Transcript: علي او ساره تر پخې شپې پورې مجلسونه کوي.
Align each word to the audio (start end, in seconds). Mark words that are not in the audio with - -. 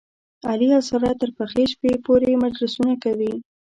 علي 0.49 0.67
او 0.75 0.81
ساره 0.89 1.11
تر 1.21 1.29
پخې 1.37 1.63
شپې 1.71 1.91
پورې 2.05 2.39
مجلسونه 2.43 2.93
کوي. 3.03 3.33